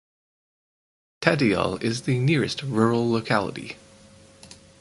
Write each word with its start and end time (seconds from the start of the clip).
Tadiyal 1.21 1.79
is 1.83 2.01
the 2.01 2.17
nearest 2.17 2.63
rural 2.63 3.07
locality. 3.11 3.77